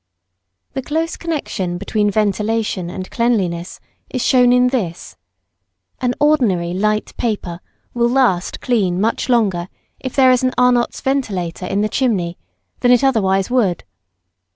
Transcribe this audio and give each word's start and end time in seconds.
The 0.73 0.81
close 0.81 1.15
connection 1.15 1.77
between 1.77 2.09
ventilation 2.09 2.89
and 2.89 3.07
cleanliness 3.11 3.79
is 4.09 4.25
shown 4.25 4.51
in 4.51 4.69
this. 4.69 5.15
An 5.99 6.15
ordinary 6.19 6.73
light 6.73 7.15
paper 7.17 7.59
will 7.93 8.09
last 8.09 8.61
clean 8.61 8.99
much 8.99 9.29
longer 9.29 9.67
if 9.99 10.15
there 10.15 10.31
is 10.31 10.41
an 10.41 10.55
Arnott's 10.57 11.01
ventilator 11.01 11.67
in 11.67 11.81
the 11.81 11.87
chimney 11.87 12.39
than 12.79 12.91
it 12.91 13.03
otherwise 13.03 13.51
would. 13.51 13.83